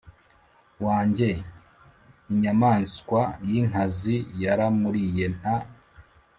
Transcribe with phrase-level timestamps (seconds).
[0.85, 1.29] Wanjye
[2.31, 5.57] inyamaswa y inkazi yaramuriye nta